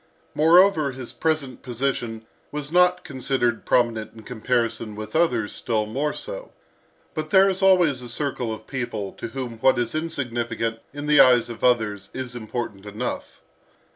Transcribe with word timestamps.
Moreover, 0.33 0.93
his 0.93 1.13
present 1.13 1.61
position 1.61 2.25
was 2.51 2.71
not 2.71 3.03
considered 3.03 3.67
prominent 3.67 4.15
in 4.15 4.23
comparison 4.23 4.95
with 4.95 5.15
others 5.15 5.53
still 5.53 5.85
more 5.85 6.11
so. 6.11 6.53
But 7.13 7.29
there 7.29 7.47
is 7.47 7.61
always 7.61 8.01
a 8.01 8.09
circle 8.09 8.51
of 8.51 8.65
people 8.65 9.11
to 9.13 9.27
whom 9.27 9.59
what 9.59 9.77
is 9.77 9.93
insignificant 9.93 10.79
in 10.91 11.05
the 11.05 11.19
eyes 11.19 11.51
of 11.51 11.63
others, 11.63 12.09
is 12.15 12.35
important 12.35 12.87
enough. 12.87 13.41